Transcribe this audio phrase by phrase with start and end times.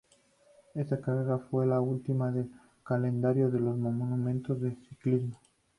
[0.73, 2.49] Esta carrera fue la última del
[2.83, 5.39] calendario de los Monumentos del ciclismo.